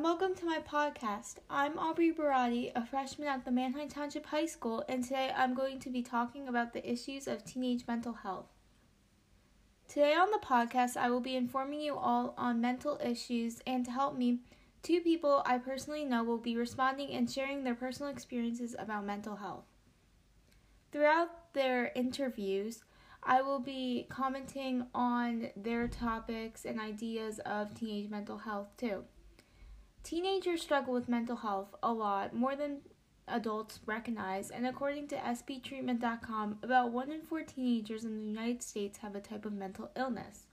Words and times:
and 0.00 0.06
welcome 0.06 0.34
to 0.34 0.46
my 0.46 0.58
podcast. 0.60 1.34
I'm 1.50 1.78
Aubrey 1.78 2.10
Barati, 2.10 2.72
a 2.74 2.86
freshman 2.86 3.28
at 3.28 3.44
the 3.44 3.50
Manheim 3.50 3.90
Township 3.90 4.24
High 4.24 4.46
School, 4.46 4.82
and 4.88 5.04
today 5.04 5.30
I'm 5.36 5.52
going 5.52 5.78
to 5.80 5.90
be 5.90 6.00
talking 6.00 6.48
about 6.48 6.72
the 6.72 6.90
issues 6.90 7.28
of 7.28 7.44
teenage 7.44 7.86
mental 7.86 8.14
health. 8.14 8.46
Today 9.88 10.14
on 10.14 10.30
the 10.30 10.38
podcast, 10.38 10.96
I 10.96 11.10
will 11.10 11.20
be 11.20 11.36
informing 11.36 11.82
you 11.82 11.96
all 11.96 12.32
on 12.38 12.62
mental 12.62 12.98
issues, 13.04 13.60
and 13.66 13.84
to 13.84 13.90
help 13.90 14.16
me, 14.16 14.38
two 14.82 15.02
people 15.02 15.42
I 15.44 15.58
personally 15.58 16.06
know 16.06 16.24
will 16.24 16.38
be 16.38 16.56
responding 16.56 17.10
and 17.10 17.30
sharing 17.30 17.62
their 17.62 17.74
personal 17.74 18.10
experiences 18.10 18.74
about 18.78 19.04
mental 19.04 19.36
health. 19.36 19.66
Throughout 20.92 21.52
their 21.52 21.92
interviews, 21.94 22.84
I 23.22 23.42
will 23.42 23.60
be 23.60 24.06
commenting 24.08 24.86
on 24.94 25.50
their 25.54 25.88
topics 25.88 26.64
and 26.64 26.80
ideas 26.80 27.38
of 27.40 27.74
teenage 27.74 28.08
mental 28.08 28.38
health 28.38 28.68
too. 28.78 29.04
Teenagers 30.02 30.62
struggle 30.62 30.94
with 30.94 31.08
mental 31.08 31.36
health 31.36 31.74
a 31.82 31.92
lot 31.92 32.34
more 32.34 32.56
than 32.56 32.78
adults 33.28 33.80
recognize, 33.86 34.50
and 34.50 34.66
according 34.66 35.08
to 35.08 35.16
SPTreatment.com, 35.16 36.58
about 36.62 36.90
1 36.90 37.12
in 37.12 37.22
4 37.22 37.42
teenagers 37.42 38.04
in 38.04 38.18
the 38.18 38.26
United 38.26 38.62
States 38.62 38.98
have 38.98 39.14
a 39.14 39.20
type 39.20 39.44
of 39.44 39.52
mental 39.52 39.90
illness. 39.96 40.46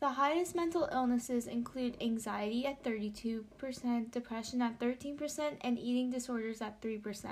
The 0.00 0.10
highest 0.10 0.54
mental 0.54 0.88
illnesses 0.92 1.46
include 1.46 1.96
anxiety 2.00 2.66
at 2.66 2.82
32%, 2.82 4.10
depression 4.10 4.60
at 4.60 4.78
13%, 4.78 5.56
and 5.60 5.78
eating 5.78 6.10
disorders 6.10 6.60
at 6.60 6.82
3%. 6.82 7.28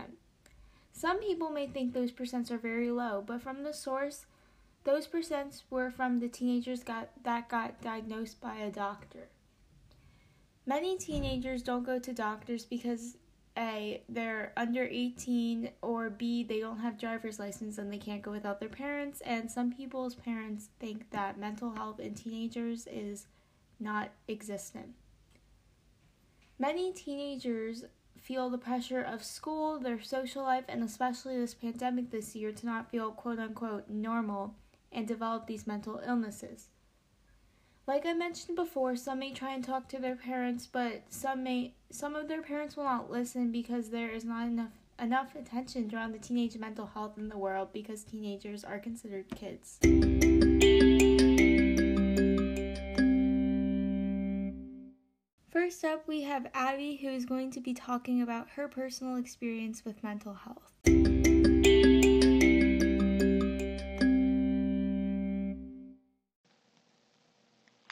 Some 0.93 1.19
people 1.19 1.51
may 1.51 1.67
think 1.67 1.93
those 1.93 2.13
percents 2.13 2.51
are 2.51 2.59
very 2.59 2.91
low, 2.91 3.23
but 3.27 3.43
from 3.43 3.65
the 3.65 3.73
source, 3.73 4.27
those 4.85 5.07
percents 5.07 5.63
were 5.69 5.91
from 5.91 6.21
the 6.21 6.29
teenagers 6.29 6.83
got, 6.83 7.11
that 7.23 7.49
got 7.49 7.81
diagnosed 7.83 8.41
by 8.41 8.57
a 8.57 8.71
doctor. 8.71 9.29
Many 10.67 10.97
teenagers 10.97 11.63
don't 11.63 11.85
go 11.85 11.99
to 11.99 12.13
doctors 12.13 12.65
because 12.65 13.17
A, 13.57 14.03
they're 14.09 14.53
under 14.57 14.85
18, 14.85 15.71
or 15.83 16.11
B, 16.11 16.45
they 16.45 16.61
don't 16.61 16.79
have 16.79 16.99
driver's 16.99 17.39
license 17.39 17.79
and 17.79 17.93
they 17.93 17.99
can't 17.99 18.23
go 18.23 18.31
without 18.31 18.61
their 18.61 18.69
parents, 18.69 19.21
and 19.23 19.51
some 19.51 19.73
people's 19.73 20.15
parents 20.15 20.69
think 20.79 21.11
that 21.11 21.39
mental 21.39 21.71
health 21.73 21.99
in 21.99 22.15
teenagers 22.15 22.87
is 22.87 23.27
not 23.81 24.11
existent. 24.29 24.95
Many 26.59 26.93
teenagers 26.93 27.85
feel 28.19 28.51
the 28.51 28.59
pressure 28.59 29.01
of 29.01 29.25
school, 29.25 29.79
their 29.79 30.01
social 30.03 30.43
life, 30.43 30.65
and 30.69 30.85
especially 30.85 31.39
this 31.39 31.55
pandemic 31.55 32.11
this 32.11 32.37
year 32.37 32.53
to 32.53 32.67
not 32.67 32.91
feel 32.91 33.11
quote 33.13 33.39
unquote 33.39 33.89
normal 33.89 34.55
and 34.93 35.09
develop 35.09 35.47
these 35.47 35.67
mental 35.67 36.03
illnesses. 36.07 36.69
Like 37.87 38.07
I 38.07 38.13
mentioned 38.13 38.57
before, 38.57 38.95
some 38.95 39.21
may 39.21 39.33
try 39.33 39.55
and 39.55 39.65
talk 39.65 39.89
to 39.89 39.99
their 39.99 40.17
parents, 40.17 40.67
but 40.67 41.03
some 41.09 41.43
may 41.43 41.75
some 41.91 42.15
of 42.15 42.29
their 42.29 42.43
parents 42.43 42.77
will 42.77 42.85
not 42.85 43.11
listen 43.11 43.51
because 43.51 43.91
there 43.91 44.11
is 44.11 44.25
not 44.25 44.47
enough 44.47 44.73
enough 45.01 45.35
attention 45.35 45.89
drawn 45.89 46.13
to 46.13 46.19
teenage 46.19 46.57
mental 46.59 46.87
health 46.87 47.17
in 47.17 47.29
the 47.29 47.39
world 47.39 47.73
because 47.73 48.05
teenagers 48.05 48.65
are 48.65 48.79
considered 48.79 49.25
kids. 49.35 49.79
First 55.51 55.85
up, 55.85 56.07
we 56.07 56.23
have 56.23 56.47
Abby, 56.55 56.97
who 56.97 57.09
is 57.09 57.25
going 57.25 57.51
to 57.53 57.61
be 57.61 57.75
talking 57.75 58.23
about 58.23 58.51
her 58.51 58.69
personal 58.69 59.17
experience 59.17 59.85
with 59.85 60.03
mental 60.05 60.35
health. 60.35 61.00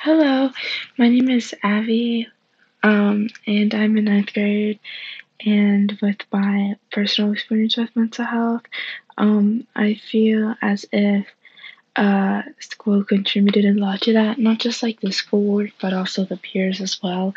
Hello, 0.08 0.50
my 0.96 1.10
name 1.10 1.28
is 1.28 1.54
Abby, 1.62 2.28
um, 2.82 3.28
and 3.46 3.74
I'm 3.74 3.98
in 3.98 4.06
ninth 4.06 4.32
grade. 4.32 4.80
And 5.44 5.98
with 6.00 6.16
my 6.32 6.76
personal 6.90 7.34
experience 7.34 7.76
with 7.76 7.94
mental 7.94 8.24
health, 8.24 8.62
um, 9.18 9.66
I 9.76 10.00
feel 10.10 10.54
as 10.62 10.86
if 10.92 11.26
uh, 11.94 12.40
school 12.58 13.04
contributed 13.04 13.66
a 13.66 13.78
lot 13.78 14.00
to 14.00 14.14
that. 14.14 14.38
Not 14.38 14.60
just 14.60 14.82
like 14.82 14.98
the 14.98 15.12
schoolwork, 15.12 15.72
but 15.78 15.92
also 15.92 16.24
the 16.24 16.38
peers 16.38 16.80
as 16.80 17.02
well, 17.02 17.34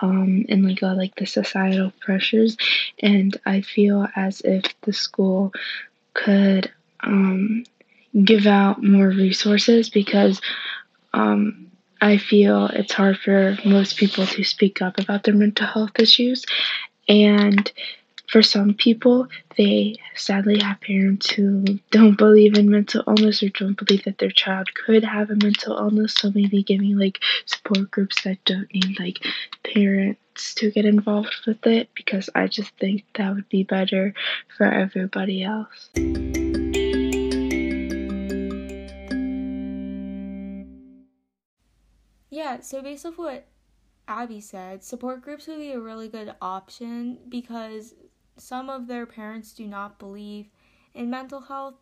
um, 0.00 0.44
and 0.50 0.68
like 0.68 0.82
uh, 0.82 0.94
like 0.94 1.14
the 1.14 1.24
societal 1.24 1.94
pressures. 1.98 2.58
And 2.98 3.34
I 3.46 3.62
feel 3.62 4.06
as 4.14 4.42
if 4.42 4.64
the 4.82 4.92
school 4.92 5.50
could 6.12 6.70
um, 7.00 7.64
give 8.22 8.46
out 8.46 8.84
more 8.84 9.08
resources 9.08 9.88
because 9.88 10.42
um, 11.14 11.65
I 12.00 12.18
feel 12.18 12.66
it's 12.66 12.92
hard 12.92 13.18
for 13.18 13.56
most 13.64 13.96
people 13.96 14.26
to 14.26 14.44
speak 14.44 14.82
up 14.82 14.98
about 14.98 15.24
their 15.24 15.34
mental 15.34 15.66
health 15.66 15.98
issues, 15.98 16.44
and 17.08 17.70
for 18.28 18.42
some 18.42 18.74
people, 18.74 19.28
they 19.56 19.96
sadly 20.14 20.58
have 20.60 20.80
parents 20.80 21.30
who 21.30 21.64
don't 21.90 22.18
believe 22.18 22.56
in 22.56 22.70
mental 22.70 23.02
illness 23.06 23.42
or 23.42 23.48
don't 23.50 23.78
believe 23.78 24.04
that 24.04 24.18
their 24.18 24.30
child 24.30 24.68
could 24.74 25.04
have 25.04 25.30
a 25.30 25.36
mental 25.36 25.76
illness. 25.76 26.14
So 26.14 26.32
maybe 26.34 26.62
giving 26.62 26.98
like 26.98 27.20
support 27.46 27.90
groups 27.90 28.22
that 28.22 28.44
don't 28.44 28.72
need 28.74 28.98
like 28.98 29.24
parents 29.64 30.54
to 30.56 30.70
get 30.70 30.84
involved 30.84 31.36
with 31.46 31.64
it 31.66 31.88
because 31.94 32.28
I 32.34 32.48
just 32.48 32.70
think 32.78 33.04
that 33.14 33.34
would 33.34 33.48
be 33.48 33.62
better 33.62 34.12
for 34.56 34.66
everybody 34.66 35.42
else. 35.44 35.90
Yeah, 42.36 42.60
so 42.60 42.82
based 42.82 43.06
off 43.06 43.16
what 43.16 43.46
Abby 44.06 44.42
said, 44.42 44.84
support 44.84 45.22
groups 45.22 45.46
would 45.46 45.56
be 45.56 45.72
a 45.72 45.80
really 45.80 46.06
good 46.06 46.34
option 46.42 47.16
because 47.30 47.94
some 48.36 48.68
of 48.68 48.88
their 48.88 49.06
parents 49.06 49.54
do 49.54 49.66
not 49.66 49.98
believe 49.98 50.48
in 50.92 51.08
mental 51.08 51.40
health, 51.40 51.76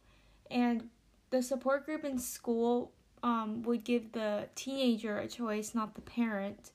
and 0.52 0.90
the 1.30 1.42
support 1.42 1.84
group 1.84 2.04
in 2.04 2.20
school 2.20 2.92
um, 3.24 3.64
would 3.64 3.82
give 3.82 4.12
the 4.12 4.46
teenager 4.54 5.18
a 5.18 5.26
choice, 5.26 5.74
not 5.74 5.96
the 5.96 6.02
parent. 6.02 6.70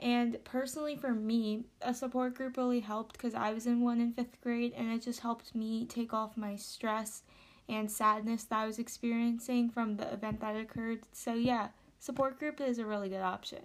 And 0.00 0.42
personally, 0.42 0.96
for 0.96 1.14
me, 1.14 1.66
a 1.82 1.94
support 1.94 2.34
group 2.34 2.56
really 2.56 2.80
helped 2.80 3.12
because 3.12 3.36
I 3.36 3.52
was 3.52 3.64
in 3.64 3.80
one 3.80 4.00
in 4.00 4.12
fifth 4.12 4.40
grade, 4.40 4.72
and 4.76 4.90
it 4.90 5.02
just 5.02 5.20
helped 5.20 5.54
me 5.54 5.86
take 5.86 6.12
off 6.12 6.36
my 6.36 6.56
stress 6.56 7.22
and 7.68 7.88
sadness 7.88 8.42
that 8.42 8.58
I 8.58 8.66
was 8.66 8.80
experiencing 8.80 9.70
from 9.70 9.98
the 9.98 10.12
event 10.12 10.40
that 10.40 10.56
occurred. 10.56 11.02
So, 11.12 11.34
yeah, 11.34 11.68
support 12.00 12.38
group 12.38 12.60
is 12.60 12.78
a 12.78 12.86
really 12.86 13.10
good 13.10 13.20
option. 13.20 13.60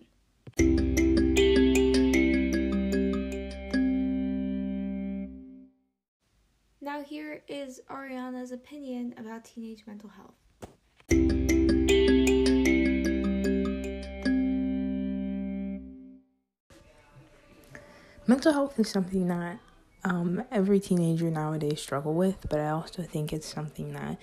Now, 6.82 7.02
here 7.04 7.42
is 7.48 7.82
Ariana's 7.90 8.52
opinion 8.52 9.16
about 9.18 9.46
teenage 9.46 9.86
mental 9.88 10.10
health. 10.10 10.36
Mental 18.28 18.54
health 18.54 18.80
is 18.80 18.90
something 18.90 19.28
that 19.28 19.60
um, 20.04 20.44
every 20.52 20.80
teenager 20.80 21.32
nowadays 21.32 21.82
struggle 21.82 22.14
with, 22.14 22.46
but 22.50 22.60
I 22.60 22.70
also 22.70 23.02
think 23.02 23.32
it's 23.32 23.48
something 23.48 23.94
that 23.94 24.18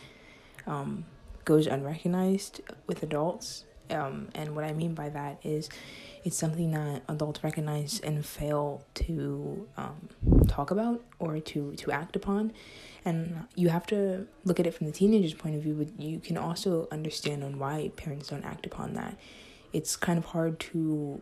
um, 0.67 1.07
goes 1.45 1.67
unrecognized 1.67 2.61
with 2.87 3.03
adults. 3.03 3.65
Um, 3.91 4.29
and 4.35 4.55
what 4.55 4.65
I 4.65 4.73
mean 4.73 4.95
by 4.95 5.09
that 5.11 5.39
is 5.43 5.69
it's 6.25 6.37
something 6.37 6.71
that 6.71 7.03
adults 7.09 7.43
recognize 7.43 8.01
and 8.01 8.25
fail 8.25 8.85
to 8.95 9.69
um, 9.77 10.09
talk 10.47 10.71
about 10.71 11.03
or 11.19 11.41
to, 11.41 11.75
to 11.75 11.91
act 11.91 12.17
upon. 12.17 12.53
And 13.05 13.47
you 13.57 13.69
have 13.69 13.87
to 13.89 14.29
look 14.45 14.61
at 14.61 14.67
it 14.67 14.75
from 14.75 14.87
the 14.87 14.93
teenager's 14.93 15.35
point 15.35 15.57
of 15.57 15.63
view, 15.63 15.75
but 15.75 16.01
you 16.01 16.21
can 16.21 16.37
also 16.37 16.87
understand 16.93 17.43
on 17.43 17.59
why 17.59 17.91
parents 17.97 18.29
don't 18.29 18.45
act 18.45 18.65
upon 18.67 18.95
that. 18.95 19.17
It's 19.73 19.97
kind 19.97 20.19
of 20.19 20.27
hard 20.27 20.61
to 20.61 21.21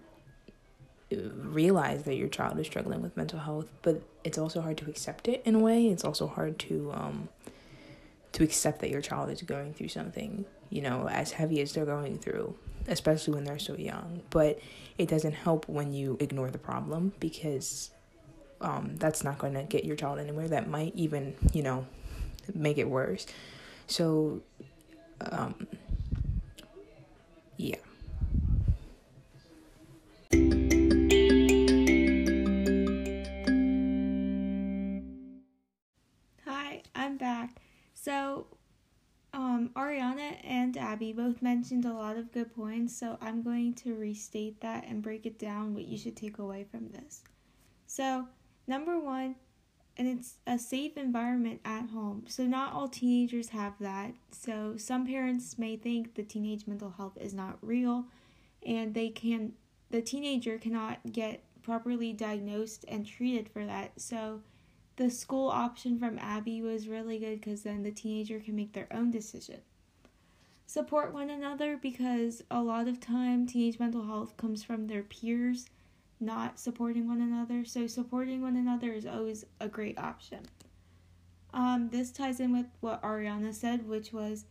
uh, 1.12 1.16
realize 1.36 2.02
that 2.02 2.16
your 2.16 2.28
child 2.28 2.58
is 2.58 2.66
struggling 2.66 3.00
with 3.00 3.16
mental 3.16 3.38
health, 3.38 3.70
but 3.80 4.02
it's 4.22 4.36
also 4.36 4.60
hard 4.60 4.76
to 4.78 4.90
accept 4.90 5.28
it 5.28 5.40
in 5.46 5.54
a 5.54 5.58
way. 5.58 5.86
It's 5.86 6.04
also 6.04 6.26
hard 6.26 6.58
to 6.60 6.92
um, 6.92 7.28
to 8.32 8.44
accept 8.44 8.80
that 8.80 8.90
your 8.90 9.00
child 9.00 9.30
is 9.30 9.42
going 9.42 9.74
through 9.74 9.88
something, 9.88 10.44
you 10.68 10.82
know, 10.82 11.08
as 11.08 11.32
heavy 11.32 11.60
as 11.60 11.72
they're 11.72 11.84
going 11.84 12.18
through 12.18 12.54
especially 12.88 13.34
when 13.34 13.44
they're 13.44 13.58
so 13.58 13.76
young. 13.76 14.22
But 14.30 14.58
it 14.98 15.08
doesn't 15.08 15.32
help 15.32 15.68
when 15.68 15.92
you 15.92 16.16
ignore 16.20 16.50
the 16.50 16.58
problem 16.58 17.12
because 17.20 17.90
um, 18.60 18.96
that's 18.96 19.24
not 19.24 19.38
going 19.38 19.54
to 19.54 19.62
get 19.62 19.84
your 19.84 19.96
child 19.96 20.18
anywhere. 20.18 20.48
That 20.48 20.68
might 20.68 20.94
even, 20.94 21.34
you 21.52 21.62
know, 21.62 21.86
make 22.54 22.78
it 22.78 22.88
worse. 22.88 23.26
So, 23.86 24.42
um, 25.20 25.66
Um, 39.32 39.70
Ariana 39.74 40.36
and 40.42 40.76
Abby 40.76 41.12
both 41.12 41.40
mentioned 41.40 41.84
a 41.84 41.92
lot 41.92 42.16
of 42.16 42.32
good 42.32 42.54
points, 42.54 42.96
so 42.96 43.16
I'm 43.20 43.42
going 43.42 43.74
to 43.74 43.94
restate 43.94 44.60
that 44.60 44.84
and 44.86 45.02
break 45.02 45.24
it 45.24 45.38
down 45.38 45.74
what 45.74 45.84
you 45.84 45.96
should 45.96 46.16
take 46.16 46.38
away 46.38 46.66
from 46.70 46.88
this. 46.88 47.22
So, 47.86 48.26
number 48.66 48.98
one, 48.98 49.36
and 49.96 50.08
it's 50.08 50.38
a 50.46 50.58
safe 50.58 50.96
environment 50.96 51.60
at 51.64 51.90
home. 51.90 52.24
So, 52.26 52.44
not 52.44 52.72
all 52.72 52.88
teenagers 52.88 53.50
have 53.50 53.74
that. 53.80 54.14
So, 54.32 54.76
some 54.76 55.06
parents 55.06 55.58
may 55.58 55.76
think 55.76 56.14
the 56.14 56.22
teenage 56.24 56.66
mental 56.66 56.90
health 56.90 57.16
is 57.20 57.34
not 57.34 57.58
real 57.62 58.06
and 58.66 58.94
they 58.94 59.10
can, 59.10 59.52
the 59.90 60.02
teenager 60.02 60.58
cannot 60.58 61.12
get 61.12 61.44
properly 61.62 62.12
diagnosed 62.12 62.84
and 62.88 63.06
treated 63.06 63.48
for 63.48 63.64
that. 63.64 63.92
So, 64.00 64.40
the 64.96 65.10
school 65.10 65.48
option 65.48 65.98
from 65.98 66.18
Abby 66.18 66.62
was 66.62 66.88
really 66.88 67.18
good 67.18 67.40
because 67.40 67.62
then 67.62 67.82
the 67.82 67.90
teenager 67.90 68.40
can 68.40 68.54
make 68.56 68.72
their 68.72 68.88
own 68.90 69.10
decision. 69.10 69.60
Support 70.66 71.12
one 71.12 71.30
another 71.30 71.76
because 71.76 72.44
a 72.50 72.62
lot 72.62 72.86
of 72.86 73.00
time 73.00 73.46
teenage 73.46 73.78
mental 73.78 74.06
health 74.06 74.36
comes 74.36 74.62
from 74.62 74.86
their 74.86 75.02
peers 75.02 75.66
not 76.20 76.58
supporting 76.58 77.08
one 77.08 77.20
another. 77.20 77.64
So 77.64 77.86
supporting 77.86 78.42
one 78.42 78.56
another 78.56 78.92
is 78.92 79.06
always 79.06 79.46
a 79.58 79.68
great 79.68 79.98
option. 79.98 80.40
Um, 81.52 81.88
this 81.90 82.12
ties 82.12 82.38
in 82.38 82.52
with 82.52 82.66
what 82.80 83.02
Ariana 83.02 83.54
said, 83.54 83.88
which 83.88 84.12
was 84.12 84.44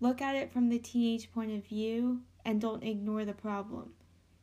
look 0.00 0.20
at 0.20 0.36
it 0.36 0.52
from 0.52 0.68
the 0.68 0.78
teenage 0.78 1.32
point 1.32 1.52
of 1.52 1.64
view 1.64 2.20
and 2.44 2.60
don't 2.60 2.82
ignore 2.82 3.24
the 3.24 3.32
problem. 3.32 3.92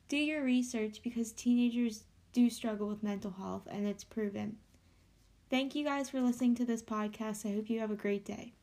Do 0.07 0.17
your 0.17 0.43
research 0.43 1.01
because 1.03 1.31
teenagers 1.31 2.05
do 2.33 2.49
struggle 2.49 2.87
with 2.87 3.03
mental 3.03 3.31
health 3.31 3.67
and 3.69 3.87
it's 3.87 4.03
proven. 4.03 4.57
Thank 5.55 5.73
you 5.73 5.85
guys 5.85 6.09
for 6.09 6.19
listening 6.19 6.53
to 6.55 6.65
this 6.65 6.83
podcast. 6.83 7.49
I 7.49 7.55
hope 7.55 7.69
you 7.69 7.79
have 7.79 7.89
a 7.89 7.95
great 7.95 8.25
day. 8.25 8.55